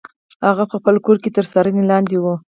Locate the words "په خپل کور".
0.71-1.17